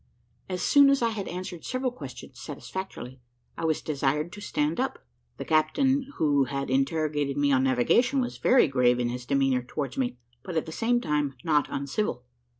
[0.49, 3.19] As soon as I had answered several questions satisfactorily,
[3.55, 5.05] I was desired to stand up.
[5.37, 9.99] The captain who had interrogated me on navigation, was very grave in his demeanour towards
[9.99, 12.23] me, but at the same time not uncivil.